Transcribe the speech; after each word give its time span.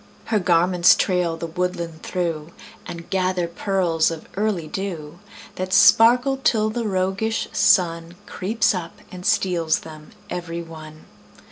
Her 0.25 0.39
garments 0.39 0.95
trail 0.95 1.37
the 1.37 1.45
woodland 1.45 2.01
through, 2.01 2.53
And 2.87 3.07
gather 3.11 3.47
pearls 3.47 4.09
of 4.09 4.27
early 4.35 4.67
dew 4.67 5.19
That 5.57 5.73
sparkle 5.73 6.37
till 6.37 6.71
the 6.71 6.87
roguish 6.87 7.47
Sun 7.51 8.15
Creeps 8.25 8.73
up 8.73 8.97
and 9.11 9.23
steals 9.27 9.81
them 9.81 10.09
every 10.27 10.63
one. 10.63 11.05